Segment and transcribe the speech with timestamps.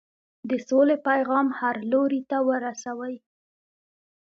[0.49, 3.15] د سولې پیغام هر لوري ته ورسوئ.